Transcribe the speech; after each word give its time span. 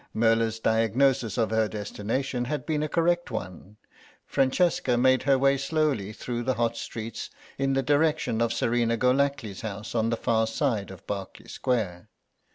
Merla's 0.15 0.57
diagnosis 0.59 1.37
of 1.37 1.51
her 1.51 1.67
destination 1.67 2.45
had 2.45 2.65
been 2.65 2.81
a 2.81 2.89
correct 2.89 3.29
one; 3.29 3.77
Francesca 4.25 4.97
made 4.97 5.21
her 5.29 5.37
way 5.37 5.57
slowly 5.59 6.11
through 6.11 6.41
the 6.41 6.55
hot 6.55 6.75
streets 6.75 7.29
in 7.59 7.73
the 7.73 7.83
direction 7.83 8.41
of 8.41 8.51
Serena 8.51 8.97
Golackly's 8.97 9.61
house 9.61 9.93
on 9.93 10.09
the 10.09 10.17
far 10.17 10.47
side 10.47 10.89
of 10.89 11.05
Berkeley 11.05 11.47
Square. 11.47 12.09